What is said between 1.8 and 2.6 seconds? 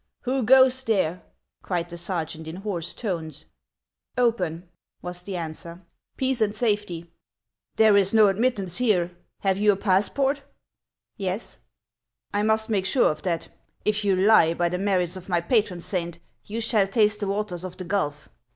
the sergeant in